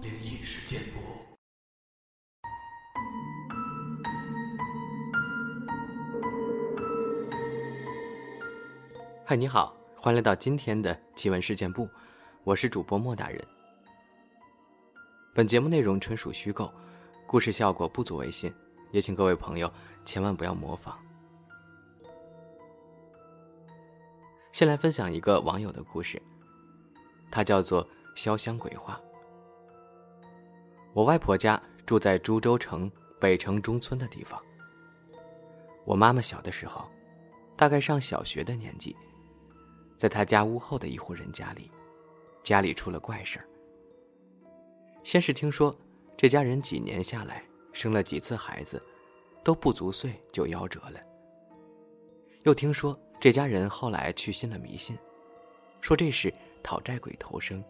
[0.00, 0.98] 灵异事件簿。
[9.24, 11.88] 嗨，你好，欢迎来到今天的奇闻事件部，
[12.44, 13.44] 我是主播莫大人。
[15.34, 16.72] 本节目内容纯属虚构，
[17.26, 18.52] 故事效果不足为信，
[18.90, 19.70] 也请各位朋友
[20.04, 20.98] 千万不要模仿。
[24.50, 26.20] 先来分享一个网友的故事，
[27.30, 29.00] 他叫做潇湘鬼话。
[30.92, 34.42] 我外婆家住在株洲城北城中村的地方。
[35.84, 36.88] 我妈妈小的时候，
[37.56, 38.96] 大概上小学的年纪，
[39.96, 41.70] 在她家屋后的一户人家里，
[42.42, 43.48] 家里出了怪事儿。
[45.02, 45.74] 先是听说，
[46.16, 48.82] 这家人几年下来生了几次孩子，
[49.42, 51.00] 都不足岁就夭折了。
[52.42, 54.98] 又听说这家人后来去信了迷信，
[55.80, 57.62] 说这是讨债鬼投生。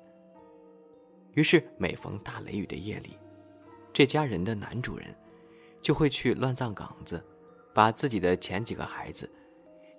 [1.34, 3.16] 于是每逢大雷雨的夜里，
[3.92, 5.14] 这家人的男主人
[5.80, 7.22] 就会去乱葬岗子，
[7.72, 9.30] 把自己的前几个孩子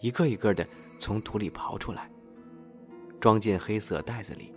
[0.01, 0.67] 一个一个的
[0.99, 2.09] 从土里刨出来，
[3.19, 4.53] 装进黑色袋子里，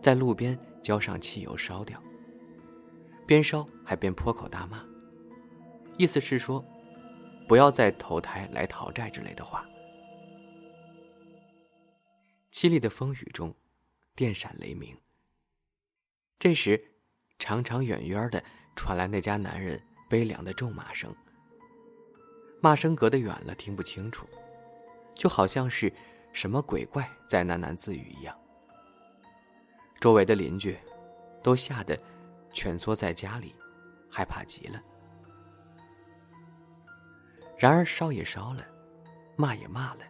[0.00, 2.02] 在路边浇上汽油烧掉。
[3.26, 4.82] 边烧还边破口大骂，
[5.98, 6.64] 意思是说，
[7.48, 9.66] 不要再投胎来讨债之类的话。
[12.56, 13.54] 凄厉的风雨中，
[14.14, 14.96] 电闪雷鸣。
[16.38, 16.82] 这时，
[17.38, 18.42] 长长远远的
[18.74, 21.14] 传来那家男人悲凉的咒骂声。
[22.62, 24.26] 骂声隔得远了，听不清楚，
[25.14, 25.92] 就好像是
[26.32, 28.34] 什么鬼怪在喃喃自语一样。
[30.00, 30.78] 周围的邻居
[31.42, 31.94] 都吓得
[32.54, 33.54] 蜷缩在家里，
[34.10, 34.82] 害怕极了。
[37.58, 38.66] 然而烧也烧了，
[39.36, 40.04] 骂也骂了。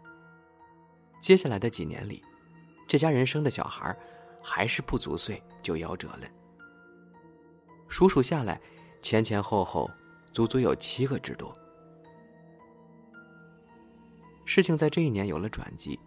[1.21, 2.23] 接下来的几年里，
[2.87, 3.97] 这家人生的小孩
[4.43, 6.29] 还是不足岁就夭折了。
[7.89, 8.61] 数数下来，
[9.03, 9.91] 前前后后
[10.33, 11.53] 足足有七个之多。
[14.45, 15.99] 事情在这一年有了转机。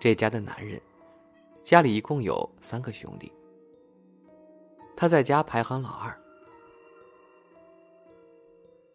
[0.00, 0.80] 这家的男人，
[1.64, 3.32] 家里一共有三个兄弟，
[4.96, 6.16] 他在家排行老二。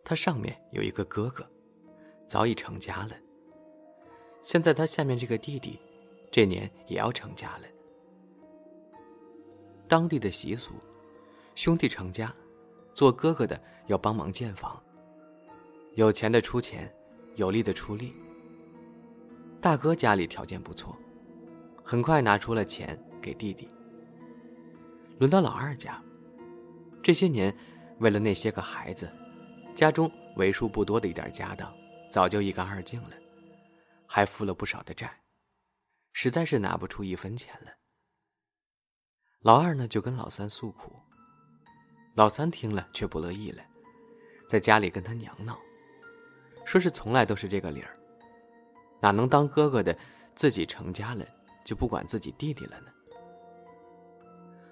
[0.05, 1.45] 他上面有一个哥哥，
[2.27, 3.11] 早已成家了。
[4.41, 5.79] 现在他下面这个弟弟，
[6.33, 7.67] 这年也要成家了。
[9.87, 10.73] 当地的习俗，
[11.53, 12.33] 兄弟成家，
[12.95, 14.81] 做哥哥的要帮忙建房。
[15.93, 16.91] 有钱的出钱，
[17.35, 18.11] 有力的出力。
[19.61, 20.97] 大哥家里条件不错，
[21.83, 23.67] 很快拿出了钱给弟弟。
[25.19, 26.01] 轮到老二家，
[27.03, 27.55] 这些年
[27.99, 29.07] 为了那些个孩子，
[29.75, 31.71] 家中为数不多的一点家当，
[32.09, 33.11] 早就一干二净了，
[34.07, 35.15] 还负了不少的债，
[36.13, 37.71] 实在是拿不出一分钱了。
[39.41, 40.93] 老二呢就跟老三诉苦，
[42.15, 43.61] 老三听了却不乐意了，
[44.47, 45.59] 在家里跟他娘闹，
[46.63, 47.97] 说是从来都是这个理儿。
[49.01, 49.93] 哪能当哥哥的，
[50.33, 51.25] 自己成家了
[51.65, 52.87] 就不管自己弟弟了呢？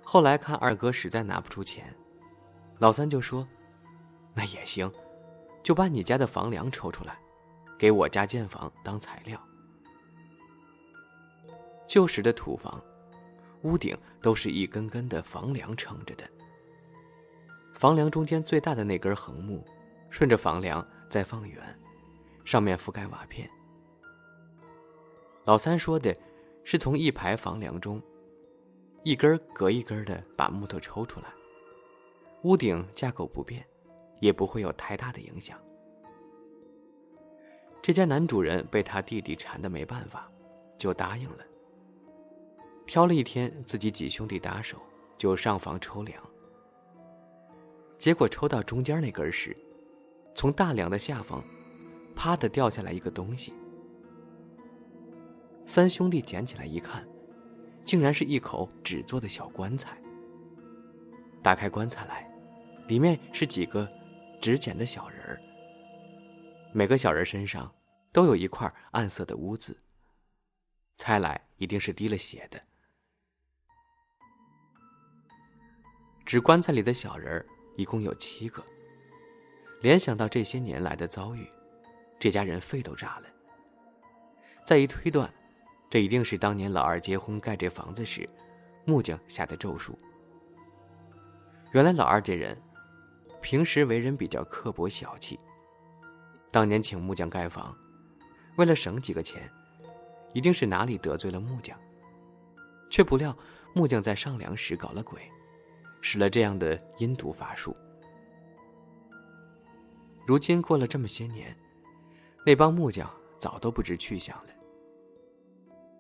[0.04, 1.94] 后来看二哥实在拿不出钱，
[2.80, 3.46] 老三就说
[4.34, 4.90] ：“那也行，
[5.62, 7.20] 就把你家的房梁抽出来，
[7.78, 9.42] 给我家建房当材料。”
[11.92, 12.82] 旧时的土房，
[13.64, 16.24] 屋顶都是一根根的房梁撑着的。
[17.74, 19.62] 房梁中间最大的那根横木，
[20.10, 21.62] 顺着房梁再放远，
[22.46, 23.52] 上面覆盖瓦片。
[25.44, 26.16] 老三说的，
[26.64, 28.02] 是从一排房梁中，
[29.04, 31.26] 一根隔一根的把木头抽出来，
[32.44, 33.68] 屋顶架构不变，
[34.22, 35.60] 也不会有太大的影响。
[37.82, 40.32] 这家男主人被他弟弟缠的没办法，
[40.78, 41.44] 就答应了。
[42.86, 44.78] 挑了一天，自己几兄弟打手
[45.18, 46.22] 就上房抽梁。
[47.98, 49.56] 结果抽到中间那根时，
[50.34, 51.44] 从大梁的下方，
[52.16, 53.54] 啪的掉下来一个东西。
[55.66, 57.08] 三兄弟捡起来一看，
[57.86, 59.98] 竟然是一口纸做的小棺材。
[61.42, 62.30] 打开棺材来，
[62.88, 63.88] 里面是几个
[64.42, 65.40] 纸剪的小人儿。
[66.74, 67.74] 每个小人身上
[68.12, 69.78] 都有一块暗色的污渍，
[70.98, 72.60] 猜来一定是滴了血的。
[76.32, 77.46] 纸棺材里的小人
[77.76, 78.64] 一共有七个。
[79.82, 81.46] 联想到这些年来的遭遇，
[82.18, 83.24] 这家人肺都炸了。
[84.66, 85.30] 再一推断。
[85.90, 88.26] 这一定是当年老二结婚盖这房子时，
[88.86, 89.98] 木匠下的咒术。
[91.74, 92.58] 原来老二这人，
[93.42, 95.38] 平时为人比较刻薄小气。
[96.50, 97.78] 当年请木匠盖房，
[98.56, 99.52] 为了省几个钱，
[100.32, 101.78] 一定是哪里得罪了木匠。
[102.90, 103.38] 却不料
[103.76, 105.30] 木匠在上梁时搞了鬼，
[106.02, 107.74] 使了这样的阴毒法术。
[110.28, 111.56] 如今过了这么些年，
[112.46, 113.10] 那帮木匠
[113.40, 114.54] 早都不知去向了。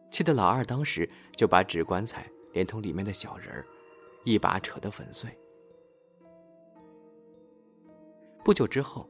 [0.10, 3.66] 气得老二当时就把纸棺材连同里面的小人儿，
[4.26, 5.30] 一把扯得粉碎。
[8.44, 9.08] 不久之后，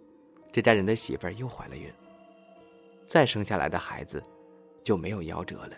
[0.52, 1.92] 这家人的媳妇儿又怀了孕，
[3.06, 4.22] 再生下来的孩子
[4.84, 5.72] 就没有夭折了。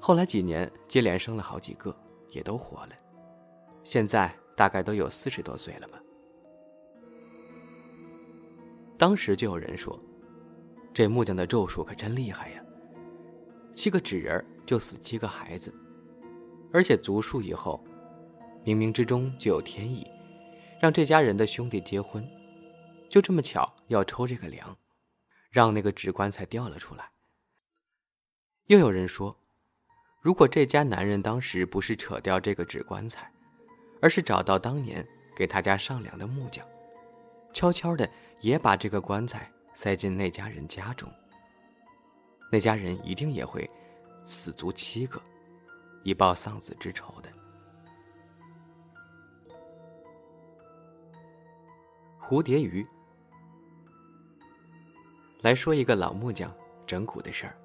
[0.00, 1.94] 后来几年接连生了好几个，
[2.30, 2.96] 也都活了，
[3.84, 6.00] 现在大概都有四十多岁了吧。
[8.98, 10.00] 当时就有人说，
[10.92, 12.64] 这木匠的咒术可真厉害呀。
[13.74, 15.74] 七个纸人就死七个孩子，
[16.72, 17.84] 而且足数以后，
[18.64, 20.06] 冥冥之中就有天意，
[20.80, 22.24] 让这家人的兄弟结婚，
[23.10, 24.76] 就这么巧要抽这个梁，
[25.50, 27.10] 让那个纸棺材掉了出来。
[28.66, 29.36] 又有人说，
[30.22, 33.30] 如果这家男人当时不是扯掉这个纸棺材，
[34.04, 35.02] 而是找到当年
[35.34, 36.62] 给他家上梁的木匠，
[37.54, 38.06] 悄悄的
[38.38, 41.10] 也把这个棺材塞进那家人家中。
[42.52, 43.66] 那家人一定也会
[44.22, 45.18] 死足七个，
[46.02, 47.30] 以报丧子之仇的。
[52.20, 52.86] 蝴蝶鱼，
[55.40, 56.54] 来说一个老木匠
[56.86, 57.56] 整蛊的事儿。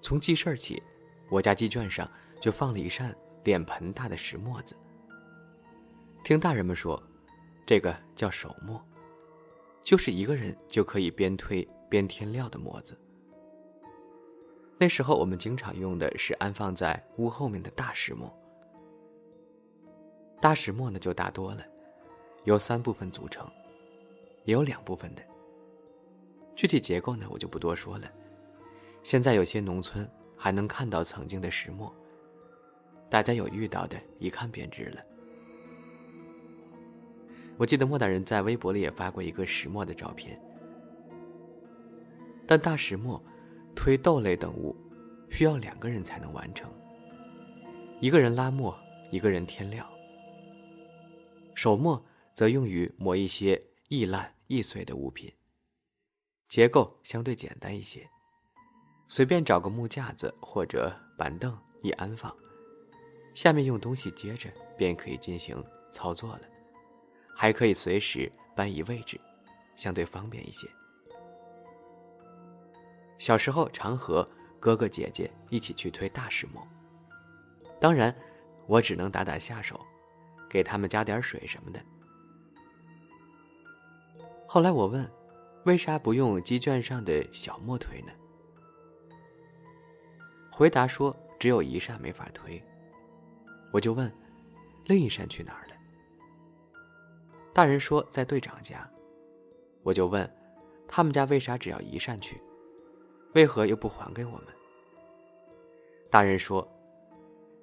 [0.00, 0.80] 从记事儿起，
[1.28, 2.08] 我家鸡圈上
[2.40, 3.12] 就放了一扇
[3.44, 4.76] 脸盆大的石磨子。
[6.24, 7.02] 听大人们说，
[7.66, 8.80] 这个叫手磨，
[9.82, 11.66] 就是一个人就可以边推。
[11.92, 12.98] 边添料的磨子。
[14.78, 18.34] 那时候我们经常用的是安放在屋后面的大石磨。
[20.40, 21.62] 大石磨呢就大多了，
[22.44, 23.46] 由三部分组成，
[24.44, 25.22] 也有两部分的。
[26.56, 28.10] 具体结构呢我就不多说了。
[29.02, 31.94] 现在有些农村还能看到曾经的石磨，
[33.12, 35.04] 大家有遇到的，一看便知了。
[37.58, 40.40] 我记得莫大人在微博里也发过一个石磨的照片。
[42.46, 43.22] 但大石磨
[43.76, 44.74] 推豆类等物，
[45.28, 46.72] 需要两个人才能完成。
[48.00, 48.74] 一个人拉磨，
[49.10, 49.86] 一个人添料。
[51.54, 52.02] 手磨
[52.34, 55.30] 则用于磨一些易烂易碎的物品，
[56.48, 58.08] 结构相对简单一些，
[59.06, 62.34] 随便找个木架子或者板凳一安放，
[63.34, 66.42] 下面用东西接着便可以进行操作了，
[67.34, 69.20] 还可以随时搬移位置，
[69.76, 70.68] 相对方便一些。
[73.18, 74.28] 小时候常和
[74.60, 76.66] 哥哥姐姐一起去推大石磨，
[77.80, 78.14] 当然，
[78.66, 79.80] 我只能打打下手，
[80.48, 81.80] 给他们加点水什么的。
[84.46, 85.10] 后来我问，
[85.64, 88.12] 为啥不用鸡圈上的小磨推呢？
[90.50, 92.62] 回答说只有一扇没法推。
[93.72, 94.12] 我就问，
[94.84, 95.74] 另一扇去哪儿了？
[97.52, 98.88] 大人说在队长家。
[99.82, 100.30] 我就问，
[100.86, 102.40] 他们家为啥只要一扇去？
[103.34, 104.46] 为何又不还给我们？
[106.10, 106.68] 大人说：“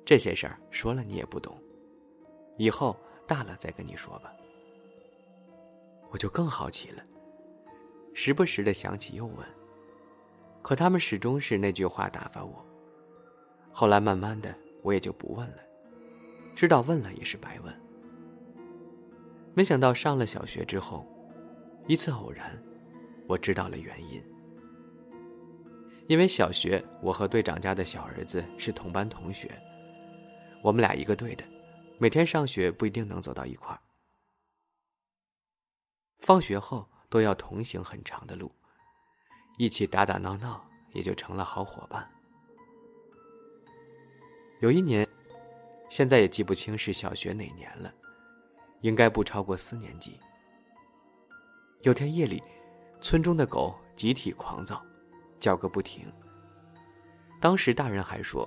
[0.04, 1.56] 这些事儿说了你也不懂，
[2.58, 2.98] 以后
[3.28, 4.34] 大了再跟你说吧。”
[6.12, 7.04] 我就更好奇了，
[8.16, 9.38] 时不时的想起又问，
[10.64, 12.66] 可他们始终是那句话打发我。
[13.72, 15.58] 后来慢慢的，我也就不问了，
[16.60, 17.74] 知道问了也是白问。
[19.54, 21.08] 没想到上了小学之后，
[21.88, 22.62] 一次偶然，
[23.30, 24.22] 我知道了原因。
[26.10, 29.50] 因为小学，我和队长家的小儿子是同班同学，
[30.62, 31.46] 我们俩一个队的，
[31.98, 33.80] 每天上学不一定能走到一块儿。
[36.18, 38.52] 放学后都要同行很长的路，
[39.58, 40.62] 一起打打闹闹，
[40.92, 42.06] 也就成了好伙伴。
[44.60, 45.08] 有一年，
[45.90, 47.94] 现在也记不清是小学哪年了，
[48.82, 50.20] 应该不超过四年级。
[51.82, 52.42] 有天夜里，
[53.02, 54.82] 村中的狗集体狂躁。
[55.40, 56.06] 叫个不停。
[57.40, 58.46] 当时大人还说：“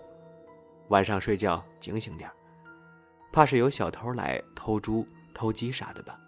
[0.88, 2.30] 晚上睡觉警醒点
[3.32, 6.20] 怕是有小偷来偷猪、偷鸡啥的吧。”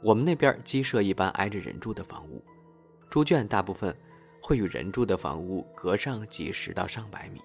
[0.00, 2.40] 我们那边鸡舍一般挨着人住的房屋，
[3.08, 3.92] 猪圈大部分
[4.40, 7.42] 会与人住的房屋隔上几十到上百米。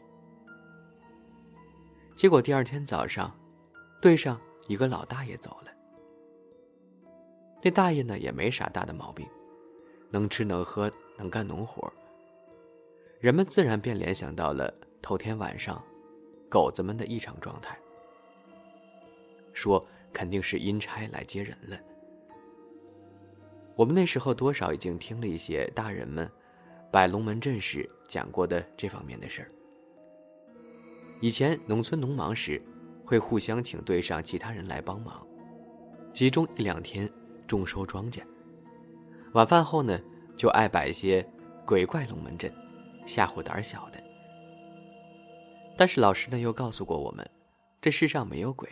[2.16, 3.30] 结果第二天早上，
[4.02, 5.72] 队上一个老大爷走了。
[7.62, 9.28] 那大爷呢也没啥大的毛病，
[10.10, 10.92] 能吃能喝。
[11.18, 11.90] 能干农活，
[13.22, 14.70] 人们自然便联想到了
[15.02, 15.82] 头天晚上
[16.50, 17.80] 狗子们的异常状态，
[19.54, 19.82] 说
[20.12, 21.80] 肯定是阴差来接人了。
[23.78, 26.30] 我们那时候多少已经听了一些大人们
[26.92, 29.48] 摆龙门阵时讲过的这方面的事儿。
[31.26, 32.62] 以前农村农忙时，
[33.04, 35.26] 会互相请队上其他人来帮忙，
[36.14, 37.12] 集中一两天
[37.48, 38.22] 种收庄稼。
[39.34, 40.00] 晚饭后呢，
[40.38, 41.28] 就爱摆一些
[41.66, 42.54] 鬼怪龙门阵，
[43.08, 44.00] 吓唬胆小的。
[45.76, 47.28] 但是老师呢又告诉过我们，
[47.82, 48.70] 这世上没有鬼。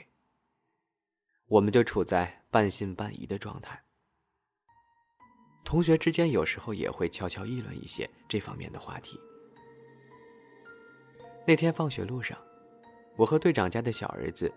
[1.47, 3.83] 我们就处在半信半疑的状态。
[5.65, 9.19] 同学之间有时候也会悄悄议论一些这方面的话题。
[11.45, 12.37] 那天放学路上，
[13.17, 14.51] 我和队长家的小儿子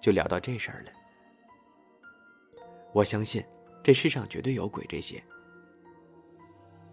[0.00, 0.90] 就聊到这事儿了。
[2.92, 3.44] 我相信
[3.82, 4.84] 这世上绝对有鬼。
[4.88, 5.22] 这些，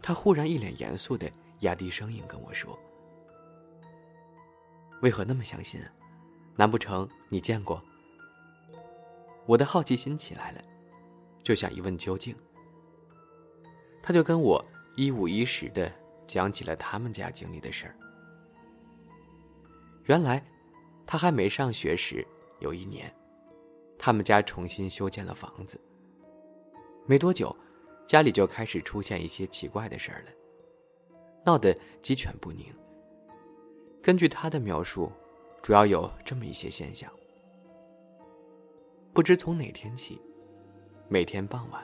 [0.01, 2.77] 他忽然一脸严肃的压低声音跟我说
[5.01, 5.81] ：“为何那么相信？
[6.55, 7.83] 难不成你见过？”
[9.47, 10.61] 我的好奇心起来了，
[11.41, 12.35] 就想一问究竟。
[14.01, 14.63] 他就跟我
[14.95, 15.91] 一五一十的
[16.27, 17.97] 讲起了他们家经历的事儿。
[20.05, 20.45] 原来，
[21.05, 22.25] 他还没上学时，
[22.59, 23.13] 有一年，
[23.97, 25.79] 他们家重新修建了房子。
[27.05, 27.55] 没多久，
[28.05, 30.31] 家里就开始出现一些奇怪的事儿了，
[31.45, 32.65] 闹得鸡犬不宁。
[34.01, 35.09] 根据他的描述，
[35.61, 37.09] 主要有这么一些现象：
[39.13, 40.19] 不知从哪天起，
[41.07, 41.81] 每天傍晚，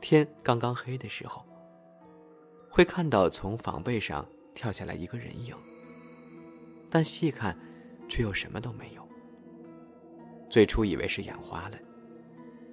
[0.00, 1.44] 天刚刚黑的时候，
[2.68, 5.56] 会看到从房背上跳下来一个人影。
[6.90, 7.56] 但细看，
[8.08, 9.08] 却又什么都没有。
[10.50, 11.78] 最初以为是眼花了，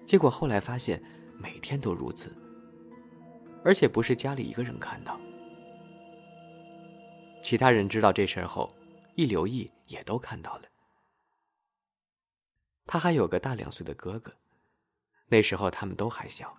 [0.05, 0.99] 结果后来发现
[1.37, 2.35] 每天都如此，
[3.63, 5.19] 而且不是家里一个人看到。
[7.43, 8.75] 其他人知道这事儿后，
[9.15, 10.63] 一留意也都看到了。
[12.87, 14.33] 他还有个大两岁的哥哥，
[15.27, 16.51] 那时候他们都还小，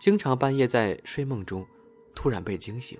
[0.00, 1.66] 经常半夜在睡梦中
[2.14, 2.98] 突然被惊醒，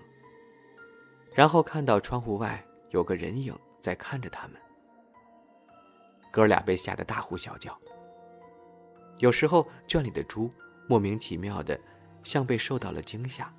[1.34, 2.62] 然后看到窗户外。
[2.90, 4.56] 有个人影在看着他们，
[6.30, 7.78] 哥俩被吓得大呼小叫。
[9.18, 10.48] 有时候圈里的猪
[10.88, 11.78] 莫名其妙的，
[12.22, 13.52] 像被受到了惊吓，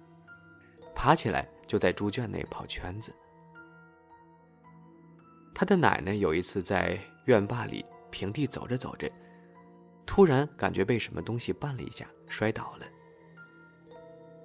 [0.96, 3.14] 爬起来就在猪圈内跑圈子。
[5.54, 9.12] 他的奶奶有一次在院坝里平地走着走着，
[10.06, 12.86] 突然感觉被什么东西绊了一下，摔倒了，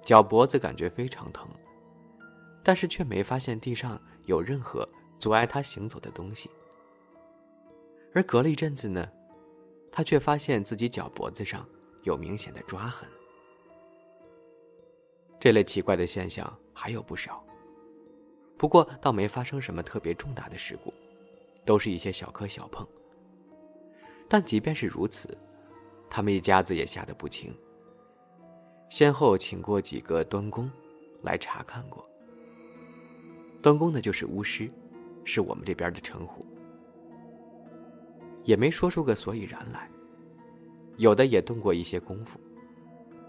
[0.03, 1.47] 脚脖子感觉非常疼，
[2.61, 3.99] 但是却没发现地上。
[4.25, 6.49] 有任何阻碍他行走的东西，
[8.13, 9.09] 而隔了一阵子呢，
[9.91, 11.67] 他却发现自己脚脖子上
[12.03, 13.07] 有明显的抓痕。
[15.39, 17.45] 这类奇怪的现象还有不少，
[18.57, 20.93] 不过倒没发生什么特别重大的事故，
[21.63, 22.87] 都是一些小磕小碰。
[24.27, 25.37] 但即便是如此，
[26.09, 27.55] 他们一家子也吓得不轻，
[28.89, 30.71] 先后请过几个端公
[31.21, 32.03] 来查看过。
[33.65, 34.69] 端公呢，就是巫师，
[35.23, 36.45] 是我们这边的称呼，
[38.43, 39.89] 也没说出个所以然来。
[40.97, 42.39] 有的也动过一些功夫，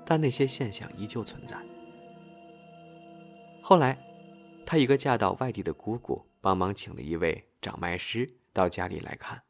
[0.05, 1.57] 但那些现象依旧存在。
[3.63, 3.99] 后来，
[4.67, 9.43] 他一个嫁到外地的姑姑帮忙请了一位掌脉师到家里来看。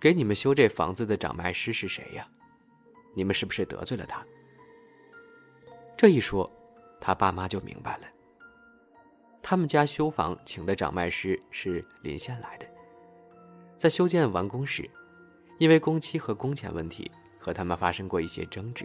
[0.00, 2.28] 给你们修这房子的掌脉师是谁呀？
[3.12, 4.24] 你们是不是得罪了他？
[5.96, 6.48] 这一说。
[7.00, 8.06] 他爸妈就明白了。
[9.42, 12.66] 他们家修房请的掌脉师是临县来的，
[13.78, 14.90] 在修建完工时，
[15.58, 18.84] 因为工期和工钱问题和他们发生过一些争执，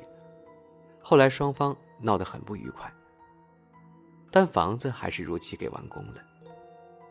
[1.01, 2.93] 后来双方闹得很不愉快。
[4.29, 6.23] 但房子还是如期给完工了。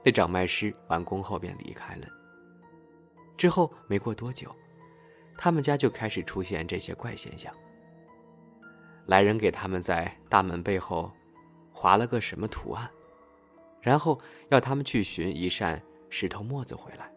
[0.02, 2.06] 那掌脉师完工后便离开了。
[3.36, 4.50] 之后没过多久，
[5.36, 7.52] 他们家就开始出现这些怪现象。
[9.10, 11.10] 来人给他们在大门背后
[11.72, 12.88] 划了个什么图案，
[13.80, 17.12] 然后要他们去寻一扇石头磨子回来，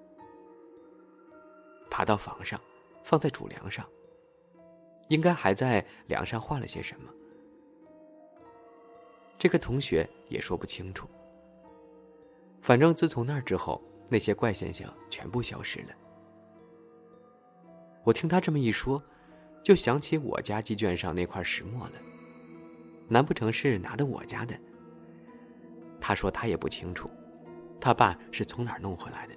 [1.91, 2.59] 爬到房上，
[3.03, 3.87] 放在主梁上。
[5.09, 7.13] 应该还在梁上画了些什么。
[9.37, 11.07] 这个同学也说不清楚。
[12.59, 15.89] 反正自从那儿之后，那些怪现象全部消失了。
[18.03, 18.99] 我听他这么一说。
[19.63, 21.93] 就想起我家鸡圈上那块石磨了，
[23.07, 24.53] 难不成是拿的我家的？
[26.01, 27.09] 他说他也不清楚，
[27.79, 29.33] 他爸是从哪儿弄回来的。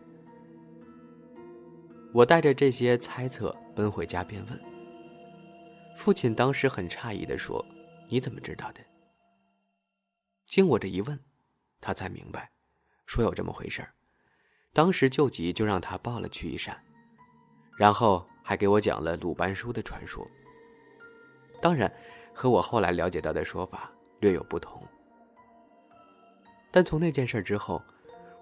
[2.12, 4.60] 我带着这些猜测奔回家便问，
[5.94, 7.64] 父亲当时很诧异的说
[8.08, 8.80] ：“你怎么知道的？”
[10.46, 11.20] 经我这一问，
[11.80, 12.50] 他才明白，
[13.06, 13.92] 说有这么回事儿，
[14.72, 16.82] 当时救急就让他抱了去一扇，
[17.76, 18.26] 然后。
[18.48, 20.24] 还给我讲了鲁班书的传说。
[21.60, 21.92] 当然，
[22.32, 23.90] 和我后来了解到的说法
[24.20, 24.80] 略有不同。
[26.70, 27.82] 但从那件事之后，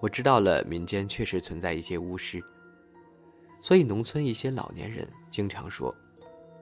[0.01, 2.45] 我知道了民间确实存在一些巫师。
[3.63, 5.91] 所以，农村一些老年人经常说：“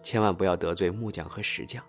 [0.04, 1.84] 千万不要得罪木匠和石匠。”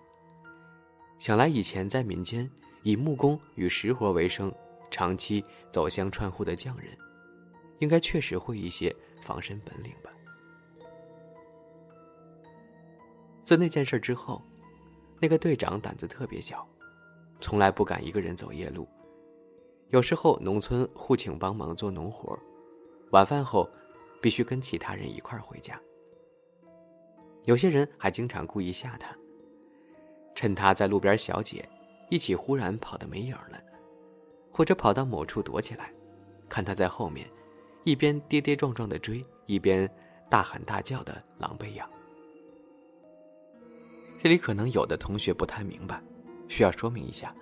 [1.20, 2.50] 想来以前在民间
[2.82, 4.52] 以木工与石活为生、
[4.90, 6.98] 长期走乡串户的匠人，
[7.78, 10.10] 应该确实会一些防身本领吧。
[13.44, 14.42] 自那件事之后，
[15.20, 16.66] 那个队长胆子特别小，
[17.40, 18.88] 从来不敢一个人走夜路。
[19.90, 22.38] 有时候农村互请帮忙做农活，
[23.10, 23.68] 晚饭后。
[24.20, 25.78] 必须跟其他人一块回家。
[27.42, 29.14] 有些人还经常故意吓他，
[30.34, 31.68] 趁他在路边小解，
[32.08, 33.62] 一起忽然跑得没影了，
[34.50, 35.92] 或者跑到某处躲起来，
[36.48, 37.28] 看他在后面，
[37.84, 39.86] 一边跌跌撞撞的追，一边
[40.30, 41.86] 大喊大叫的狼狈样。
[44.24, 46.02] 这里可能有的同学不太明白，
[46.48, 47.36] 需要说明一下，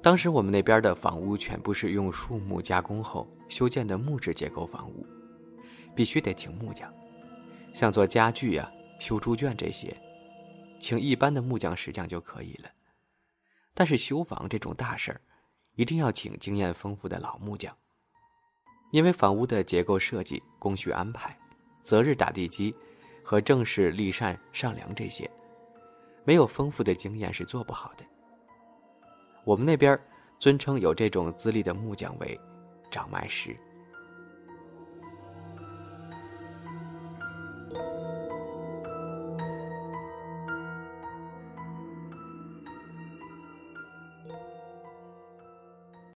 [0.00, 5.06] 当时我们那边的房屋全部是用树木加工后修建的木质结构房屋。
[5.94, 6.90] 必须得请木匠，
[7.74, 9.94] 像做家具呀、修猪圈这些，
[10.80, 12.70] 请一般的木匠、石匠就可以了。
[13.74, 15.20] 但是修房这种大事儿，
[15.74, 17.76] 一定要请经验丰富的老木匠，
[18.92, 21.38] 因为房屋的结构设计、工序安排、
[21.82, 22.74] 择日打地基
[23.22, 25.30] 和正式立扇上梁这些，
[26.24, 28.04] 没有丰富的经验是做不好的。
[29.44, 29.98] 我们那边
[30.38, 32.38] 尊称有这种资历的木匠为
[32.90, 33.56] 掌脉师。